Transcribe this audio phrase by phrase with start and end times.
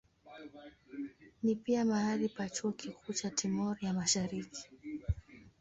[1.43, 4.67] Ni pia mahali pa chuo kikuu cha Timor ya Mashariki.